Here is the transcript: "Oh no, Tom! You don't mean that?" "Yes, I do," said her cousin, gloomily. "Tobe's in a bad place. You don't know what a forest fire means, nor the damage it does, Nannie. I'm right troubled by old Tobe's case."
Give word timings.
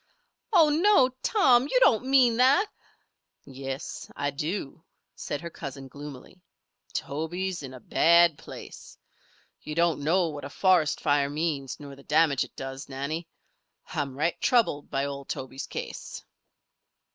"Oh 0.51 0.69
no, 0.69 1.09
Tom! 1.21 1.67
You 1.69 1.79
don't 1.81 2.05
mean 2.07 2.37
that?" 2.37 2.67
"Yes, 3.45 4.09
I 4.15 4.31
do," 4.31 4.83
said 5.13 5.41
her 5.41 5.51
cousin, 5.51 5.87
gloomily. 5.89 6.41
"Tobe's 6.91 7.61
in 7.61 7.71
a 7.75 7.79
bad 7.79 8.35
place. 8.35 8.97
You 9.61 9.75
don't 9.75 9.99
know 9.99 10.29
what 10.29 10.43
a 10.43 10.49
forest 10.49 10.99
fire 11.01 11.29
means, 11.29 11.79
nor 11.79 11.95
the 11.95 12.01
damage 12.01 12.43
it 12.43 12.55
does, 12.55 12.89
Nannie. 12.89 13.27
I'm 13.93 14.17
right 14.17 14.41
troubled 14.41 14.89
by 14.89 15.05
old 15.05 15.29
Tobe's 15.29 15.67
case." 15.67 16.25